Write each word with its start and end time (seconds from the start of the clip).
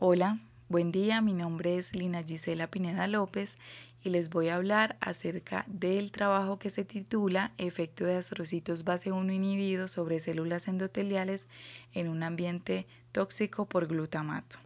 Hola, 0.00 0.38
buen 0.68 0.92
día, 0.92 1.20
mi 1.20 1.32
nombre 1.32 1.76
es 1.76 1.92
Lina 1.92 2.22
Gisela 2.22 2.70
Pineda 2.70 3.08
López 3.08 3.58
y 4.04 4.10
les 4.10 4.30
voy 4.30 4.46
a 4.46 4.54
hablar 4.54 4.96
acerca 5.00 5.64
del 5.66 6.12
trabajo 6.12 6.56
que 6.56 6.70
se 6.70 6.84
titula 6.84 7.50
Efecto 7.58 8.04
de 8.04 8.14
astrocitos 8.14 8.84
base 8.84 9.10
1 9.10 9.32
inhibidos 9.32 9.90
sobre 9.90 10.20
células 10.20 10.68
endoteliales 10.68 11.48
en 11.94 12.06
un 12.06 12.22
ambiente 12.22 12.86
tóxico 13.10 13.66
por 13.66 13.88
glutamato. 13.88 14.58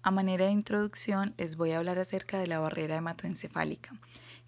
A 0.00 0.10
manera 0.10 0.46
de 0.46 0.52
introducción 0.52 1.34
les 1.36 1.56
voy 1.56 1.72
a 1.72 1.76
hablar 1.76 1.98
acerca 1.98 2.38
de 2.38 2.46
la 2.46 2.60
barrera 2.60 2.96
hematoencefálica. 2.96 3.94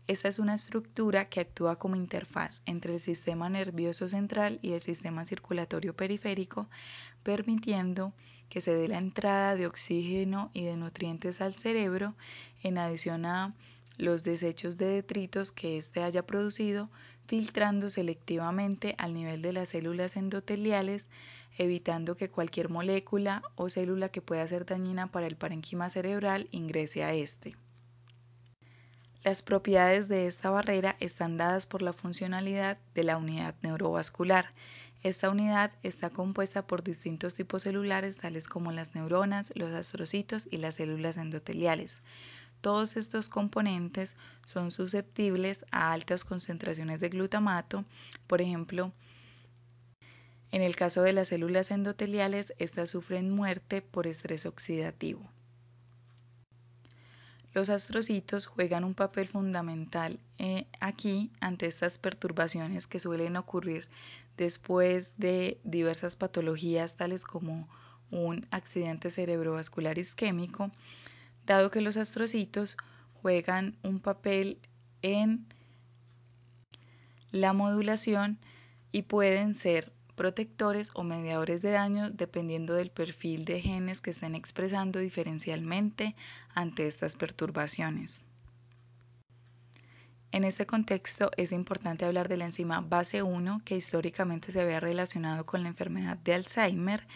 Esta 0.06 0.28
es 0.28 0.38
una 0.38 0.54
estructura 0.54 1.28
que 1.28 1.40
actúa 1.40 1.76
como 1.76 1.96
interfaz 1.96 2.62
entre 2.64 2.94
el 2.94 3.00
sistema 3.00 3.50
nervioso 3.50 4.08
central 4.08 4.58
y 4.62 4.72
el 4.72 4.80
sistema 4.80 5.26
circulatorio 5.26 5.94
periférico, 5.94 6.66
permitiendo 7.24 8.14
que 8.48 8.60
se 8.60 8.74
dé 8.74 8.88
la 8.88 8.98
entrada 8.98 9.54
de 9.56 9.66
oxígeno 9.66 10.50
y 10.52 10.64
de 10.64 10.76
nutrientes 10.76 11.40
al 11.40 11.54
cerebro, 11.54 12.14
en 12.62 12.78
adición 12.78 13.26
a 13.26 13.54
los 13.98 14.24
desechos 14.24 14.78
de 14.78 14.86
detritos 14.86 15.52
que 15.52 15.78
éste 15.78 16.02
haya 16.02 16.24
producido, 16.24 16.90
filtrando 17.26 17.90
selectivamente 17.90 18.94
al 18.98 19.14
nivel 19.14 19.42
de 19.42 19.52
las 19.52 19.70
células 19.70 20.16
endoteliales, 20.16 21.08
evitando 21.58 22.16
que 22.16 22.30
cualquier 22.30 22.68
molécula 22.68 23.42
o 23.56 23.68
célula 23.68 24.10
que 24.10 24.22
pueda 24.22 24.46
ser 24.46 24.66
dañina 24.66 25.10
para 25.10 25.26
el 25.26 25.36
parenquima 25.36 25.88
cerebral 25.88 26.48
ingrese 26.50 27.02
a 27.02 27.14
este. 27.14 27.56
Las 29.26 29.42
propiedades 29.42 30.06
de 30.06 30.28
esta 30.28 30.50
barrera 30.50 30.94
están 31.00 31.36
dadas 31.36 31.66
por 31.66 31.82
la 31.82 31.92
funcionalidad 31.92 32.78
de 32.94 33.02
la 33.02 33.16
unidad 33.16 33.56
neurovascular. 33.60 34.52
Esta 35.02 35.30
unidad 35.30 35.72
está 35.82 36.10
compuesta 36.10 36.64
por 36.64 36.84
distintos 36.84 37.34
tipos 37.34 37.64
celulares 37.64 38.18
tales 38.18 38.46
como 38.46 38.70
las 38.70 38.94
neuronas, 38.94 39.52
los 39.56 39.72
astrocitos 39.72 40.46
y 40.48 40.58
las 40.58 40.76
células 40.76 41.16
endoteliales. 41.16 42.02
Todos 42.60 42.96
estos 42.96 43.28
componentes 43.28 44.14
son 44.44 44.70
susceptibles 44.70 45.66
a 45.72 45.92
altas 45.92 46.22
concentraciones 46.22 47.00
de 47.00 47.08
glutamato, 47.08 47.84
por 48.28 48.40
ejemplo, 48.40 48.92
en 50.52 50.62
el 50.62 50.76
caso 50.76 51.02
de 51.02 51.12
las 51.12 51.26
células 51.26 51.72
endoteliales, 51.72 52.54
estas 52.58 52.90
sufren 52.90 53.32
muerte 53.32 53.82
por 53.82 54.06
estrés 54.06 54.46
oxidativo. 54.46 55.28
Los 57.56 57.70
astrocitos 57.70 58.44
juegan 58.44 58.84
un 58.84 58.92
papel 58.92 59.28
fundamental 59.28 60.20
eh, 60.36 60.66
aquí 60.78 61.30
ante 61.40 61.64
estas 61.64 61.96
perturbaciones 61.96 62.86
que 62.86 62.98
suelen 62.98 63.38
ocurrir 63.38 63.88
después 64.36 65.14
de 65.16 65.58
diversas 65.64 66.16
patologías 66.16 66.98
tales 66.98 67.24
como 67.24 67.66
un 68.10 68.46
accidente 68.50 69.10
cerebrovascular 69.10 69.96
isquémico, 69.96 70.70
dado 71.46 71.70
que 71.70 71.80
los 71.80 71.96
astrocitos 71.96 72.76
juegan 73.22 73.78
un 73.82 74.00
papel 74.00 74.58
en 75.00 75.46
la 77.30 77.54
modulación 77.54 78.38
y 78.92 79.00
pueden 79.00 79.54
ser 79.54 79.94
protectores 80.16 80.90
o 80.94 81.04
mediadores 81.04 81.62
de 81.62 81.70
daño 81.70 82.10
dependiendo 82.10 82.74
del 82.74 82.90
perfil 82.90 83.44
de 83.44 83.60
genes 83.60 84.00
que 84.00 84.10
estén 84.10 84.34
expresando 84.34 84.98
diferencialmente 84.98 86.16
ante 86.54 86.86
estas 86.86 87.14
perturbaciones. 87.14 88.24
En 90.32 90.44
este 90.44 90.66
contexto 90.66 91.30
es 91.36 91.52
importante 91.52 92.04
hablar 92.04 92.28
de 92.28 92.36
la 92.36 92.46
enzima 92.46 92.80
base 92.80 93.22
1 93.22 93.62
que 93.64 93.76
históricamente 93.76 94.52
se 94.52 94.60
había 94.60 94.80
relacionado 94.80 95.46
con 95.46 95.62
la 95.62 95.68
enfermedad 95.68 96.16
de 96.18 96.34
Alzheimer, 96.34 97.06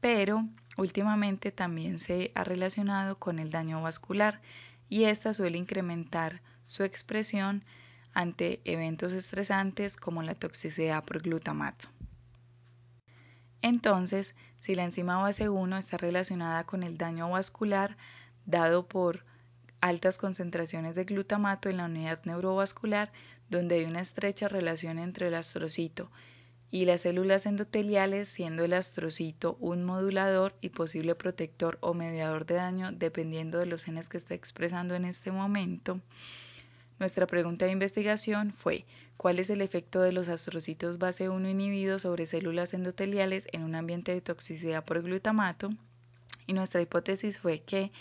pero 0.00 0.46
últimamente 0.76 1.50
también 1.52 1.98
se 1.98 2.32
ha 2.34 2.44
relacionado 2.44 3.18
con 3.18 3.38
el 3.38 3.50
daño 3.50 3.82
vascular 3.82 4.40
y 4.88 5.04
esta 5.04 5.34
suele 5.34 5.58
incrementar 5.58 6.40
su 6.64 6.84
expresión 6.84 7.64
ante 8.14 8.60
eventos 8.64 9.12
estresantes 9.12 9.96
como 9.96 10.22
la 10.22 10.34
toxicidad 10.34 11.04
por 11.04 11.20
glutamato. 11.20 11.88
Entonces, 13.62 14.34
si 14.58 14.74
la 14.74 14.84
enzima 14.84 15.18
base 15.18 15.48
1 15.48 15.76
está 15.78 15.96
relacionada 15.96 16.64
con 16.64 16.82
el 16.82 16.98
daño 16.98 17.30
vascular 17.30 17.96
dado 18.44 18.86
por 18.86 19.24
altas 19.80 20.18
concentraciones 20.18 20.94
de 20.94 21.04
glutamato 21.04 21.68
en 21.68 21.76
la 21.78 21.86
unidad 21.86 22.20
neurovascular, 22.24 23.12
donde 23.48 23.76
hay 23.76 23.84
una 23.84 24.00
estrecha 24.00 24.48
relación 24.48 24.98
entre 24.98 25.28
el 25.28 25.34
astrocito 25.34 26.10
y 26.70 26.84
las 26.84 27.02
células 27.02 27.46
endoteliales, 27.46 28.28
siendo 28.28 28.64
el 28.64 28.72
astrocito 28.72 29.56
un 29.60 29.84
modulador 29.84 30.54
y 30.60 30.70
posible 30.70 31.14
protector 31.14 31.78
o 31.80 31.94
mediador 31.94 32.44
de 32.46 32.56
daño 32.56 32.92
dependiendo 32.92 33.58
de 33.58 33.66
los 33.66 33.84
genes 33.84 34.08
que 34.08 34.16
está 34.16 34.34
expresando 34.34 34.94
en 34.94 35.04
este 35.04 35.30
momento, 35.30 36.00
nuestra 36.98 37.26
pregunta 37.26 37.66
de 37.66 37.72
investigación 37.72 38.52
fue 38.52 38.84
¿cuál 39.16 39.38
es 39.38 39.50
el 39.50 39.60
efecto 39.60 40.00
de 40.00 40.12
los 40.12 40.28
astrocitos 40.28 40.98
base 40.98 41.28
1 41.28 41.48
inhibidos 41.48 42.02
sobre 42.02 42.26
células 42.26 42.74
endoteliales 42.74 43.48
en 43.52 43.62
un 43.62 43.74
ambiente 43.74 44.12
de 44.12 44.20
toxicidad 44.20 44.84
por 44.84 45.02
glutamato? 45.02 45.70
Y 46.46 46.52
nuestra 46.52 46.80
hipótesis 46.80 47.40
fue 47.40 47.60
que 47.60 47.92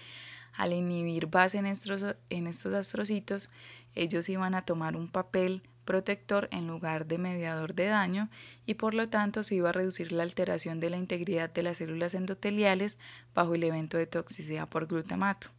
al 0.53 0.73
inhibir 0.73 1.27
base 1.27 1.57
en 1.57 1.65
estos, 1.65 2.05
en 2.29 2.47
estos 2.47 2.73
astrocitos, 2.73 3.49
ellos 3.93 4.29
iban 4.29 4.55
a 4.55 4.63
tomar 4.63 4.95
un 4.95 5.07
papel 5.07 5.61
protector 5.85 6.49
en 6.51 6.67
lugar 6.67 7.05
de 7.05 7.17
mediador 7.17 7.75
de 7.75 7.87
daño 7.87 8.29
y 8.65 8.73
por 8.73 8.93
lo 8.93 9.07
tanto 9.07 9.43
se 9.43 9.55
iba 9.55 9.69
a 9.69 9.73
reducir 9.73 10.11
la 10.11 10.23
alteración 10.23 10.79
de 10.79 10.89
la 10.89 10.97
integridad 10.97 11.49
de 11.49 11.63
las 11.63 11.77
células 11.77 12.13
endoteliales 12.13 12.97
bajo 13.33 13.55
el 13.55 13.63
evento 13.63 13.97
de 13.97 14.07
toxicidad 14.07 14.67
por 14.67 14.87
glutamato. 14.87 15.49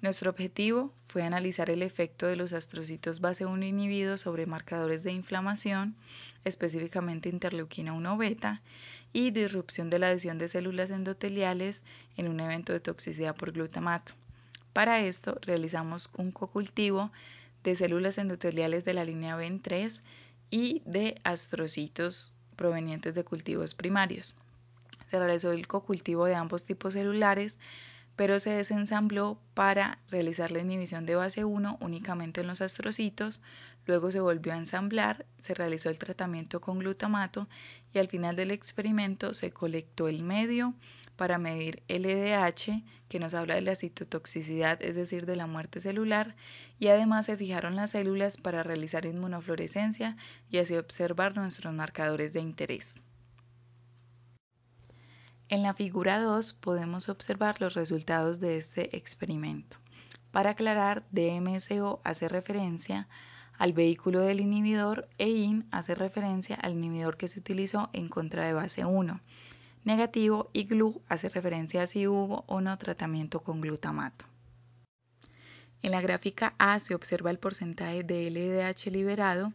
Nuestro 0.00 0.30
objetivo 0.30 0.92
fue 1.08 1.22
analizar 1.22 1.70
el 1.70 1.82
efecto 1.82 2.26
de 2.26 2.36
los 2.36 2.52
astrocitos 2.52 3.20
base 3.20 3.46
1 3.46 3.64
inhibidos 3.64 4.20
sobre 4.20 4.46
marcadores 4.46 5.02
de 5.02 5.12
inflamación, 5.12 5.96
específicamente 6.44 7.28
interleuquina 7.28 7.92
1 7.92 8.16
beta, 8.16 8.62
y 9.12 9.30
disrupción 9.30 9.90
de 9.90 9.98
la 9.98 10.08
adhesión 10.08 10.38
de 10.38 10.48
células 10.48 10.90
endoteliales 10.90 11.82
en 12.16 12.28
un 12.28 12.40
evento 12.40 12.72
de 12.72 12.80
toxicidad 12.80 13.34
por 13.34 13.52
glutamato. 13.52 14.12
Para 14.72 15.00
esto 15.00 15.38
realizamos 15.42 16.10
un 16.16 16.30
cocultivo 16.30 17.10
de 17.64 17.74
células 17.74 18.18
endoteliales 18.18 18.84
de 18.84 18.94
la 18.94 19.04
línea 19.04 19.36
BEN3 19.36 20.02
y 20.50 20.82
de 20.84 21.20
astrocitos 21.24 22.32
provenientes 22.54 23.14
de 23.14 23.24
cultivos 23.24 23.74
primarios. 23.74 24.36
Se 25.10 25.18
realizó 25.18 25.52
el 25.52 25.66
cocultivo 25.66 26.26
de 26.26 26.34
ambos 26.34 26.64
tipos 26.64 26.92
celulares 26.92 27.58
pero 28.18 28.40
se 28.40 28.50
desensambló 28.50 29.38
para 29.54 30.00
realizar 30.10 30.50
la 30.50 30.58
inhibición 30.58 31.06
de 31.06 31.14
base 31.14 31.44
1 31.44 31.78
únicamente 31.80 32.40
en 32.40 32.48
los 32.48 32.60
astrocitos, 32.60 33.40
luego 33.86 34.10
se 34.10 34.18
volvió 34.18 34.52
a 34.52 34.56
ensamblar, 34.56 35.24
se 35.38 35.54
realizó 35.54 35.88
el 35.88 36.00
tratamiento 36.00 36.60
con 36.60 36.80
glutamato 36.80 37.48
y 37.94 38.00
al 38.00 38.08
final 38.08 38.34
del 38.34 38.50
experimento 38.50 39.34
se 39.34 39.52
colectó 39.52 40.08
el 40.08 40.24
medio 40.24 40.74
para 41.14 41.38
medir 41.38 41.84
LDH, 41.86 42.82
que 43.08 43.20
nos 43.20 43.34
habla 43.34 43.54
de 43.54 43.62
la 43.62 43.76
citotoxicidad, 43.76 44.82
es 44.82 44.96
decir, 44.96 45.24
de 45.24 45.36
la 45.36 45.46
muerte 45.46 45.78
celular, 45.78 46.34
y 46.80 46.88
además 46.88 47.26
se 47.26 47.36
fijaron 47.36 47.76
las 47.76 47.90
células 47.90 48.36
para 48.36 48.64
realizar 48.64 49.06
inmunofluorescencia 49.06 50.16
y 50.50 50.58
así 50.58 50.74
observar 50.74 51.36
nuestros 51.36 51.72
marcadores 51.72 52.32
de 52.32 52.40
interés. 52.40 52.96
En 55.50 55.62
la 55.62 55.72
figura 55.72 56.20
2 56.20 56.52
podemos 56.52 57.08
observar 57.08 57.58
los 57.62 57.72
resultados 57.72 58.38
de 58.38 58.58
este 58.58 58.94
experimento. 58.98 59.78
Para 60.30 60.50
aclarar, 60.50 61.04
DMSO 61.10 62.02
hace 62.04 62.28
referencia 62.28 63.08
al 63.56 63.72
vehículo 63.72 64.20
del 64.20 64.40
inhibidor 64.40 65.08
e 65.16 65.30
IN 65.30 65.66
hace 65.70 65.94
referencia 65.94 66.54
al 66.56 66.72
inhibidor 66.72 67.16
que 67.16 67.28
se 67.28 67.40
utilizó 67.40 67.88
en 67.94 68.10
contra 68.10 68.44
de 68.44 68.52
base 68.52 68.84
1. 68.84 69.20
Negativo 69.84 70.50
y 70.52 70.64
GLU 70.64 71.00
hace 71.08 71.30
referencia 71.30 71.82
a 71.82 71.86
si 71.86 72.06
hubo 72.06 72.44
o 72.46 72.60
no 72.60 72.76
tratamiento 72.76 73.40
con 73.40 73.62
glutamato. 73.62 74.26
En 75.80 75.92
la 75.92 76.02
gráfica 76.02 76.54
A 76.58 76.78
se 76.78 76.94
observa 76.94 77.30
el 77.30 77.38
porcentaje 77.38 78.02
de 78.02 78.30
LDH 78.30 78.90
liberado 78.90 79.54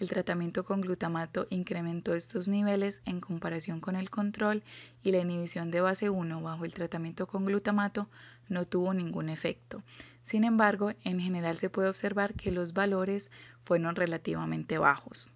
el 0.00 0.08
tratamiento 0.08 0.64
con 0.64 0.80
glutamato 0.80 1.46
incrementó 1.50 2.14
estos 2.14 2.48
niveles 2.48 3.02
en 3.04 3.20
comparación 3.20 3.80
con 3.80 3.96
el 3.96 4.10
control 4.10 4.62
y 5.02 5.12
la 5.12 5.18
inhibición 5.18 5.70
de 5.70 5.80
base 5.80 6.10
1 6.10 6.42
bajo 6.42 6.64
el 6.64 6.74
tratamiento 6.74 7.26
con 7.26 7.44
glutamato 7.44 8.08
no 8.48 8.64
tuvo 8.64 8.92
ningún 8.92 9.28
efecto. 9.28 9.82
Sin 10.22 10.44
embargo, 10.44 10.92
en 11.04 11.20
general 11.20 11.56
se 11.56 11.70
puede 11.70 11.88
observar 11.88 12.34
que 12.34 12.50
los 12.50 12.72
valores 12.72 13.30
fueron 13.62 13.94
relativamente 13.94 14.78
bajos. 14.78 15.30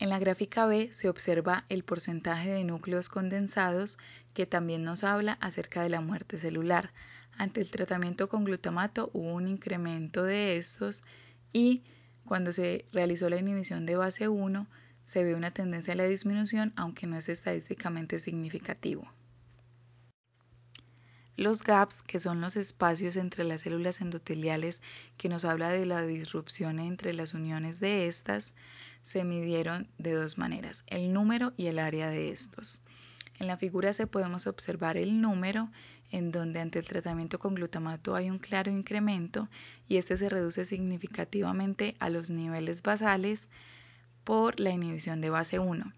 En 0.00 0.10
la 0.10 0.18
gráfica 0.18 0.66
B 0.66 0.92
se 0.92 1.08
observa 1.08 1.64
el 1.68 1.82
porcentaje 1.82 2.50
de 2.50 2.64
núcleos 2.64 3.08
condensados 3.08 3.98
que 4.32 4.46
también 4.46 4.84
nos 4.84 5.02
habla 5.02 5.32
acerca 5.40 5.82
de 5.82 5.88
la 5.88 6.00
muerte 6.00 6.38
celular. 6.38 6.92
Ante 7.36 7.60
el 7.60 7.70
tratamiento 7.70 8.28
con 8.28 8.44
glutamato 8.44 9.10
hubo 9.12 9.32
un 9.32 9.48
incremento 9.48 10.22
de 10.22 10.56
estos 10.56 11.02
y 11.52 11.82
cuando 12.28 12.52
se 12.52 12.84
realizó 12.92 13.30
la 13.30 13.38
inhibición 13.38 13.86
de 13.86 13.96
base 13.96 14.28
1, 14.28 14.66
se 15.02 15.24
ve 15.24 15.34
una 15.34 15.50
tendencia 15.50 15.94
a 15.94 15.96
la 15.96 16.04
disminución, 16.04 16.74
aunque 16.76 17.06
no 17.06 17.16
es 17.16 17.30
estadísticamente 17.30 18.20
significativo. 18.20 19.10
Los 21.36 21.62
gaps, 21.62 22.02
que 22.02 22.18
son 22.18 22.42
los 22.42 22.56
espacios 22.56 23.16
entre 23.16 23.44
las 23.44 23.62
células 23.62 24.02
endoteliales 24.02 24.82
que 25.16 25.30
nos 25.30 25.46
habla 25.46 25.70
de 25.70 25.86
la 25.86 26.02
disrupción 26.02 26.80
entre 26.80 27.14
las 27.14 27.32
uniones 27.32 27.80
de 27.80 28.08
estas, 28.08 28.52
se 29.00 29.24
midieron 29.24 29.88
de 29.96 30.12
dos 30.12 30.36
maneras, 30.36 30.84
el 30.88 31.14
número 31.14 31.54
y 31.56 31.68
el 31.68 31.78
área 31.78 32.10
de 32.10 32.28
estos. 32.30 32.82
En 33.38 33.46
la 33.46 33.56
figura 33.56 33.92
se 33.92 34.06
podemos 34.06 34.46
observar 34.46 34.96
el 34.96 35.20
número 35.20 35.70
en 36.10 36.32
donde 36.32 36.60
ante 36.60 36.78
el 36.78 36.86
tratamiento 36.86 37.38
con 37.38 37.54
glutamato 37.54 38.14
hay 38.14 38.30
un 38.30 38.38
claro 38.38 38.70
incremento 38.70 39.48
y 39.86 39.96
este 39.96 40.16
se 40.16 40.28
reduce 40.28 40.64
significativamente 40.64 41.94
a 42.00 42.10
los 42.10 42.30
niveles 42.30 42.82
basales 42.82 43.48
por 44.24 44.58
la 44.58 44.70
inhibición 44.70 45.20
de 45.20 45.30
base 45.30 45.58
1. 45.58 45.92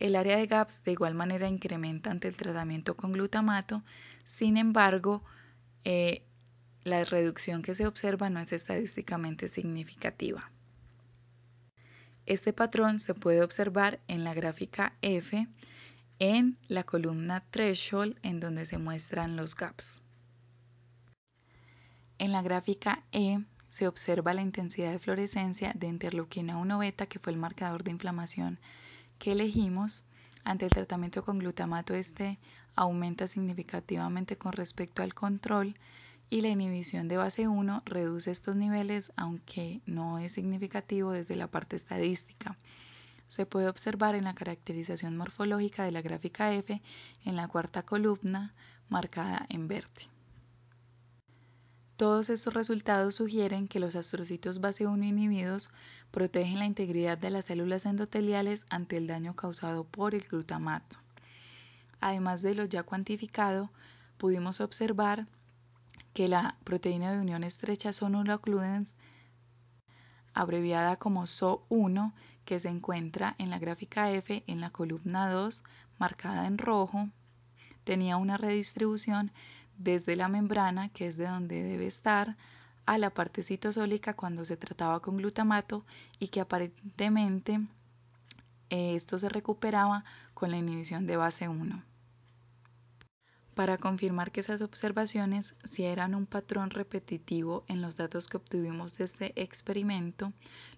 El 0.00 0.16
área 0.16 0.36
de 0.36 0.46
GAPS 0.46 0.84
de 0.84 0.92
igual 0.92 1.14
manera 1.14 1.48
incrementa 1.48 2.10
ante 2.10 2.28
el 2.28 2.36
tratamiento 2.36 2.96
con 2.96 3.12
glutamato, 3.12 3.82
sin 4.24 4.56
embargo, 4.56 5.22
eh, 5.84 6.22
la 6.84 7.04
reducción 7.04 7.62
que 7.62 7.74
se 7.74 7.86
observa 7.86 8.28
no 8.28 8.40
es 8.40 8.52
estadísticamente 8.52 9.48
significativa. 9.48 10.50
Este 12.26 12.52
patrón 12.52 12.98
se 12.98 13.14
puede 13.14 13.42
observar 13.42 14.00
en 14.08 14.24
la 14.24 14.34
gráfica 14.34 14.94
F 15.02 15.46
en 16.24 16.56
la 16.68 16.84
columna 16.84 17.42
threshold 17.50 18.16
en 18.22 18.38
donde 18.38 18.64
se 18.64 18.78
muestran 18.78 19.34
los 19.34 19.56
gaps. 19.56 20.02
En 22.18 22.30
la 22.30 22.42
gráfica 22.42 23.02
E 23.10 23.40
se 23.68 23.88
observa 23.88 24.32
la 24.32 24.40
intensidad 24.40 24.92
de 24.92 25.00
fluorescencia 25.00 25.72
de 25.74 25.88
interleuquina 25.88 26.58
1 26.58 26.78
beta, 26.78 27.06
que 27.06 27.18
fue 27.18 27.32
el 27.32 27.40
marcador 27.40 27.82
de 27.82 27.90
inflamación 27.90 28.60
que 29.18 29.32
elegimos. 29.32 30.04
Ante 30.44 30.66
el 30.66 30.70
tratamiento 30.70 31.24
con 31.24 31.40
glutamato, 31.40 31.92
este 31.92 32.38
aumenta 32.76 33.26
significativamente 33.26 34.38
con 34.38 34.52
respecto 34.52 35.02
al 35.02 35.14
control 35.14 35.74
y 36.30 36.42
la 36.42 36.50
inhibición 36.50 37.08
de 37.08 37.16
base 37.16 37.48
1 37.48 37.82
reduce 37.84 38.30
estos 38.30 38.54
niveles, 38.54 39.12
aunque 39.16 39.80
no 39.86 40.20
es 40.20 40.30
significativo 40.30 41.10
desde 41.10 41.34
la 41.34 41.48
parte 41.48 41.74
estadística 41.74 42.56
se 43.32 43.46
puede 43.46 43.66
observar 43.66 44.14
en 44.14 44.24
la 44.24 44.34
caracterización 44.34 45.16
morfológica 45.16 45.84
de 45.84 45.90
la 45.90 46.02
gráfica 46.02 46.52
F 46.52 46.82
en 47.24 47.34
la 47.34 47.48
cuarta 47.48 47.82
columna 47.82 48.52
marcada 48.90 49.46
en 49.48 49.68
verde. 49.68 50.10
Todos 51.96 52.28
estos 52.28 52.52
resultados 52.52 53.14
sugieren 53.14 53.68
que 53.68 53.80
los 53.80 53.96
astrocitos 53.96 54.60
base 54.60 54.86
1 54.86 55.02
inhibidos 55.02 55.70
protegen 56.10 56.58
la 56.58 56.66
integridad 56.66 57.16
de 57.16 57.30
las 57.30 57.46
células 57.46 57.86
endoteliales 57.86 58.66
ante 58.68 58.98
el 58.98 59.06
daño 59.06 59.34
causado 59.34 59.84
por 59.84 60.14
el 60.14 60.24
glutamato. 60.24 60.98
Además 62.02 62.42
de 62.42 62.54
lo 62.54 62.66
ya 62.66 62.82
cuantificado, 62.82 63.70
pudimos 64.18 64.60
observar 64.60 65.26
que 66.12 66.28
la 66.28 66.58
proteína 66.64 67.10
de 67.10 67.20
unión 67.20 67.44
estrecha 67.44 67.94
sonulocludens, 67.94 68.98
abreviada 70.34 70.96
como 70.96 71.22
SO1, 71.22 72.12
que 72.44 72.60
se 72.60 72.68
encuentra 72.68 73.34
en 73.38 73.50
la 73.50 73.58
gráfica 73.58 74.10
F 74.10 74.42
en 74.46 74.60
la 74.60 74.70
columna 74.70 75.30
2 75.30 75.62
marcada 75.98 76.46
en 76.46 76.58
rojo, 76.58 77.08
tenía 77.84 78.16
una 78.16 78.36
redistribución 78.36 79.30
desde 79.78 80.16
la 80.16 80.28
membrana, 80.28 80.88
que 80.88 81.06
es 81.06 81.16
de 81.16 81.26
donde 81.26 81.62
debe 81.62 81.86
estar, 81.86 82.36
a 82.86 82.98
la 82.98 83.10
parte 83.10 83.42
citosólica 83.42 84.14
cuando 84.14 84.44
se 84.44 84.56
trataba 84.56 85.00
con 85.00 85.16
glutamato 85.16 85.84
y 86.18 86.28
que 86.28 86.40
aparentemente 86.40 87.60
eh, 88.70 88.94
esto 88.94 89.18
se 89.18 89.28
recuperaba 89.28 90.04
con 90.34 90.50
la 90.50 90.56
inhibición 90.56 91.06
de 91.06 91.16
base 91.16 91.48
1. 91.48 91.91
Para 93.54 93.76
confirmar 93.76 94.32
que 94.32 94.40
esas 94.40 94.62
observaciones 94.62 95.54
si 95.64 95.84
eran 95.84 96.14
un 96.14 96.24
patrón 96.24 96.70
repetitivo 96.70 97.64
en 97.68 97.82
los 97.82 97.98
datos 97.98 98.26
que 98.26 98.38
obtuvimos 98.38 98.96
de 98.96 99.04
este 99.04 99.42
experimento, 99.42 100.32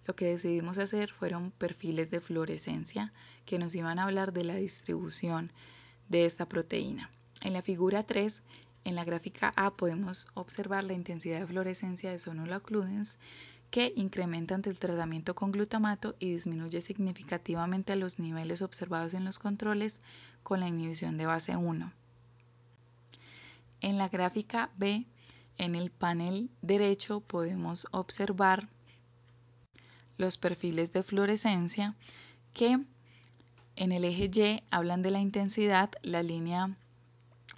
lo 0.06 0.16
que 0.16 0.26
decidimos 0.26 0.78
hacer 0.78 1.12
fueron 1.12 1.52
perfiles 1.52 2.10
de 2.10 2.20
fluorescencia 2.20 3.12
que 3.46 3.60
nos 3.60 3.76
iban 3.76 4.00
a 4.00 4.04
hablar 4.04 4.32
de 4.32 4.44
la 4.44 4.56
distribución 4.56 5.52
de 6.08 6.24
esta 6.24 6.48
proteína. 6.48 7.10
En 7.42 7.52
la 7.52 7.62
figura 7.62 8.02
3, 8.02 8.42
en 8.84 8.96
la 8.96 9.04
gráfica 9.04 9.52
A 9.54 9.70
podemos 9.76 10.26
observar 10.34 10.82
la 10.82 10.94
intensidad 10.94 11.38
de 11.38 11.46
fluorescencia 11.46 12.10
de 12.10 12.18
sonulocludens 12.18 13.18
que 13.70 13.92
incrementa 13.94 14.56
ante 14.56 14.70
el 14.70 14.80
tratamiento 14.80 15.36
con 15.36 15.52
glutamato 15.52 16.16
y 16.18 16.32
disminuye 16.32 16.80
significativamente 16.80 17.94
los 17.94 18.18
niveles 18.18 18.62
observados 18.62 19.14
en 19.14 19.24
los 19.24 19.38
controles 19.38 20.00
con 20.42 20.58
la 20.58 20.66
inhibición 20.66 21.16
de 21.18 21.26
base 21.26 21.54
1. 21.56 21.92
En 23.80 23.98
la 23.98 24.08
gráfica 24.08 24.70
B, 24.76 25.06
en 25.58 25.74
el 25.74 25.90
panel 25.90 26.50
derecho 26.62 27.20
podemos 27.20 27.86
observar 27.90 28.68
los 30.16 30.36
perfiles 30.36 30.92
de 30.92 31.02
fluorescencia 31.02 31.94
que 32.52 32.78
en 33.76 33.92
el 33.92 34.04
eje 34.04 34.30
Y 34.32 34.62
hablan 34.70 35.02
de 35.02 35.10
la 35.10 35.20
intensidad, 35.20 35.90
la 36.02 36.22
línea 36.22 36.76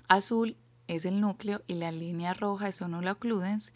azul 0.09 0.57
es 0.89 1.05
el 1.05 1.21
núcleo 1.21 1.63
y 1.67 1.75
la 1.75 1.93
línea 1.93 2.33
roja 2.33 2.69
es 2.69 2.77
sonulocludens 2.77 3.73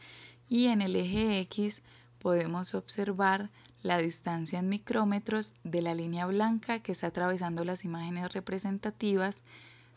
y 0.49 0.67
en 0.67 0.81
el 0.81 0.97
eje 0.97 1.41
X 1.41 1.83
podemos 2.19 2.75
observar 2.75 3.51
la 3.83 3.99
distancia 3.99 4.59
en 4.59 4.69
micrómetros 4.69 5.55
de 5.65 5.83
la 5.83 5.95
línea 5.95 6.27
blanca 6.27 6.81
que 6.81 6.93
está 6.93 7.09
atravesando 7.09 7.65
las 7.65 7.85
imágenes 7.85 8.33
representativas 8.33 9.43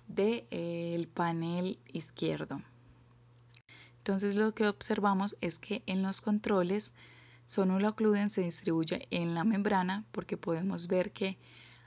del 0.08 0.46
eh, 0.52 1.08
panel 1.14 1.80
izquierdo. 1.92 2.62
Entonces 3.98 4.36
lo 4.36 4.54
que 4.54 4.68
observamos 4.68 5.38
es 5.40 5.60
que 5.60 5.82
en 5.86 6.04
los 6.04 6.20
controles 6.20 6.94
sonulocluden 7.46 8.30
se 8.30 8.42
distribuye 8.42 9.08
en 9.12 9.34
la 9.34 9.44
membrana 9.44 10.04
porque 10.12 10.36
podemos 10.36 10.88
ver 10.88 11.12
que 11.12 11.38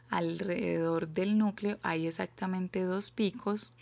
alrededor 0.08 1.08
del 1.08 1.36
núcleo 1.36 1.78
hay 1.82 2.06
exactamente 2.06 2.82
dos 2.82 3.10
picos. 3.10 3.74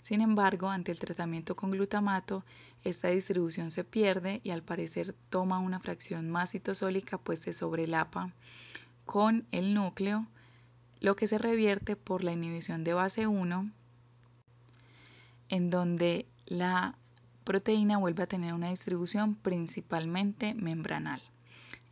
Sin 0.00 0.20
embargo, 0.20 0.68
ante 0.68 0.90
el 0.90 0.98
tratamiento 0.98 1.54
con 1.54 1.70
glutamato, 1.70 2.44
esta 2.82 3.08
distribución 3.08 3.70
se 3.70 3.84
pierde 3.84 4.40
y 4.42 4.50
al 4.50 4.62
parecer 4.62 5.14
toma 5.28 5.58
una 5.58 5.78
fracción 5.78 6.30
más 6.30 6.52
citosólica, 6.52 7.18
pues 7.18 7.40
se 7.40 7.52
sobrelapa 7.52 8.32
con 9.04 9.46
el 9.52 9.74
núcleo, 9.74 10.26
lo 11.00 11.14
que 11.14 11.26
se 11.26 11.38
revierte 11.38 11.94
por 11.96 12.24
la 12.24 12.32
inhibición 12.32 12.84
de 12.84 12.94
base 12.94 13.26
1 13.26 13.70
en 15.52 15.68
donde 15.68 16.24
la 16.46 16.96
proteína 17.44 17.98
vuelve 17.98 18.22
a 18.22 18.26
tener 18.26 18.54
una 18.54 18.70
distribución 18.70 19.34
principalmente 19.34 20.54
membranal. 20.54 21.20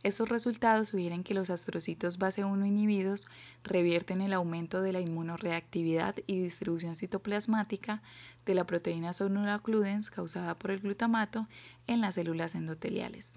Estos 0.01 0.29
resultados 0.29 0.87
sugieren 0.87 1.23
que 1.23 1.35
los 1.35 1.51
astrocitos 1.51 2.17
base 2.17 2.43
1 2.43 2.65
inhibidos 2.65 3.27
revierten 3.63 4.21
el 4.21 4.33
aumento 4.33 4.81
de 4.81 4.93
la 4.93 4.99
inmunoreactividad 4.99 6.15
y 6.25 6.41
distribución 6.41 6.95
citoplasmática 6.95 8.01
de 8.47 8.55
la 8.55 8.65
proteína 8.65 9.13
sonulocludens 9.13 10.09
causada 10.09 10.57
por 10.57 10.71
el 10.71 10.79
glutamato 10.79 11.47
en 11.85 12.01
las 12.01 12.15
células 12.15 12.55
endoteliales. 12.55 13.35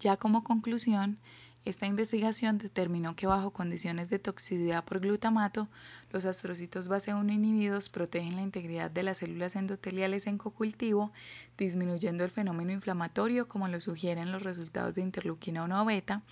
Ya 0.00 0.16
como 0.16 0.44
conclusión, 0.44 1.18
esta 1.64 1.86
investigación 1.86 2.58
determinó 2.58 3.16
que 3.16 3.26
bajo 3.26 3.50
condiciones 3.50 4.10
de 4.10 4.18
toxicidad 4.18 4.84
por 4.84 5.00
glutamato, 5.00 5.66
los 6.12 6.26
astrocitos 6.26 6.88
base 6.88 7.14
1 7.14 7.32
inhibidos 7.32 7.88
protegen 7.88 8.36
la 8.36 8.42
integridad 8.42 8.90
de 8.90 9.02
las 9.02 9.18
células 9.18 9.56
endoteliales 9.56 10.26
en 10.26 10.36
cocultivo, 10.36 11.10
disminuyendo 11.56 12.22
el 12.22 12.30
fenómeno 12.30 12.72
inflamatorio 12.72 13.48
como 13.48 13.68
lo 13.68 13.80
sugieren 13.80 14.30
los 14.30 14.42
resultados 14.42 14.94
de 14.94 15.02
interleuquina 15.02 15.64
1 15.64 15.84
beta 15.86 16.22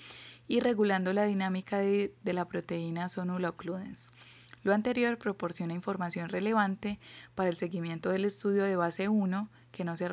y 0.48 0.60
regulando 0.60 1.14
la 1.14 1.24
dinámica 1.24 1.78
de, 1.78 2.12
la 2.24 2.46
proteína 2.46 3.08
sonulocludens. 3.08 4.12
Lo 4.64 4.74
anterior 4.74 5.16
proporciona 5.16 5.72
información 5.72 6.28
relevante 6.28 6.98
para 7.34 7.48
el 7.48 7.56
seguimiento 7.56 8.10
del 8.10 8.26
estudio 8.26 8.64
de 8.64 8.76
base 8.76 9.08
1 9.08 9.48
que 9.72 9.84
no 9.84 9.96
se 9.96 10.08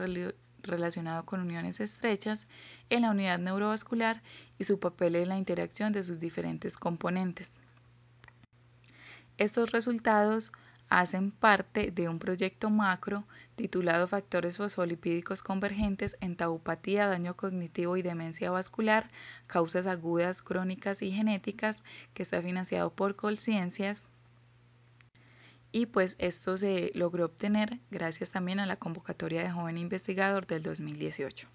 relacionado 0.63 1.25
con 1.25 1.41
uniones 1.41 1.79
estrechas 1.79 2.47
en 2.89 3.03
la 3.03 3.11
unidad 3.11 3.39
neurovascular 3.39 4.21
y 4.57 4.63
su 4.63 4.79
papel 4.79 5.15
en 5.15 5.29
la 5.29 5.37
interacción 5.37 5.93
de 5.93 6.03
sus 6.03 6.19
diferentes 6.19 6.77
componentes. 6.77 7.53
Estos 9.37 9.71
resultados 9.71 10.51
hacen 10.89 11.31
parte 11.31 11.91
de 11.91 12.09
un 12.09 12.19
proyecto 12.19 12.69
macro 12.69 13.23
titulado 13.55 14.07
Factores 14.07 14.57
fosfolipídicos 14.57 15.43
convergentes 15.43 16.17
en 16.19 16.35
taupatía, 16.35 17.07
daño 17.07 17.35
cognitivo 17.35 17.95
y 17.97 18.01
demencia 18.01 18.51
vascular, 18.51 19.09
causas 19.47 19.85
agudas, 19.85 20.41
crónicas 20.41 21.01
y 21.01 21.11
genéticas, 21.11 21.83
que 22.13 22.23
está 22.23 22.41
financiado 22.41 22.91
por 22.91 23.15
Colciencias 23.15 24.09
y 25.71 25.85
pues 25.87 26.15
esto 26.19 26.57
se 26.57 26.91
logró 26.95 27.25
obtener 27.25 27.79
gracias 27.91 28.31
también 28.31 28.59
a 28.59 28.65
la 28.65 28.77
convocatoria 28.77 29.43
de 29.43 29.51
joven 29.51 29.77
investigador 29.77 30.47
del 30.47 30.63
2018. 30.63 31.47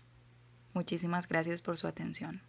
Muchísimas 0.73 1.29
gracias 1.29 1.63
por 1.63 1.77
su 1.77 1.87
atención. 1.87 2.43